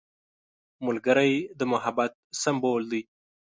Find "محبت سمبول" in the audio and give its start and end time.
1.71-2.81